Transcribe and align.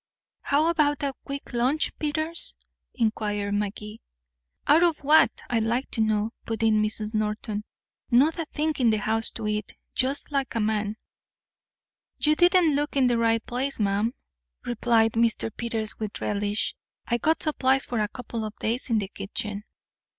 "How 0.41 0.65
about 0.67 1.03
a 1.03 1.13
quick 1.25 1.53
lunch, 1.53 1.95
Peters?" 1.99 2.55
inquired 2.95 3.53
Magee. 3.53 4.01
"Out 4.65 4.81
of 4.81 4.97
what, 5.03 5.29
I'd 5.47 5.63
like 5.65 5.91
to 5.91 6.01
know," 6.01 6.31
put 6.43 6.63
in 6.63 6.81
Mrs. 6.81 7.13
Norton. 7.13 7.63
"Not 8.09 8.39
a 8.39 8.45
thing 8.47 8.73
in 8.79 8.89
the 8.89 8.97
house 8.97 9.29
to 9.29 9.45
eat. 9.47 9.75
Just 9.93 10.31
like 10.31 10.55
a 10.55 10.59
man." 10.59 10.95
"You 12.17 12.35
didn't 12.35 12.73
look 12.75 12.95
in 12.95 13.05
the 13.05 13.19
right 13.19 13.45
place, 13.45 13.77
ma'am," 13.79 14.15
replied 14.65 15.11
Mr. 15.11 15.55
Peters 15.55 15.99
with 15.99 16.19
relish. 16.19 16.73
"I 17.05 17.19
got 17.19 17.43
supplies 17.43 17.85
for 17.85 17.99
a 17.99 18.07
couple 18.09 18.43
of 18.43 18.55
days 18.55 18.89
in 18.89 18.97
the 18.97 19.07
kitchen." 19.07 19.65